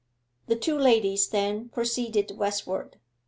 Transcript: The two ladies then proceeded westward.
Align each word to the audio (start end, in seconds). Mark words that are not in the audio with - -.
The 0.47 0.55
two 0.55 0.79
ladies 0.79 1.27
then 1.29 1.69
proceeded 1.69 2.35
westward. 2.35 2.97